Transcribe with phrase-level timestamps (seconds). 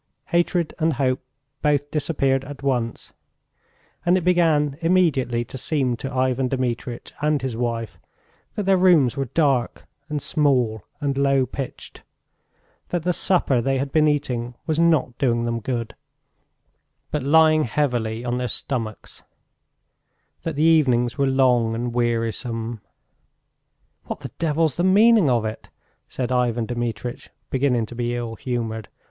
[0.29, 1.21] Hatred and hope
[1.61, 3.13] both disappeared at once,
[4.03, 7.99] and it began immediately to seem to Ivan Dmitritch and his wife
[8.55, 12.01] that their rooms were dark and small and low pitched,
[12.89, 15.93] that the supper they had been eating was not doing them good,
[17.11, 19.21] but lying heavy on their stomachs,
[20.41, 22.81] that the evenings were long and wearisome....
[24.05, 25.69] "What the devil's the meaning of it?"
[26.07, 28.89] said Ivan Dmitritch, beginning to be ill humoured.